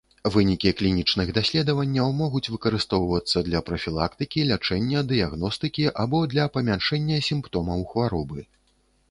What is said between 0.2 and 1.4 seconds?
Вынікі клінічных